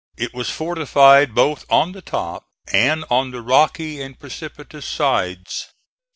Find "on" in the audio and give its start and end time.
1.69-1.91, 3.11-3.29